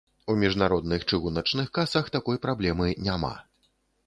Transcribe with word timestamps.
У 0.31 0.35
міжнародных 0.43 1.05
чыгуначных 1.11 1.69
касах 1.77 2.09
такой 2.17 2.41
праблемы 2.47 2.89
няма. 3.11 3.33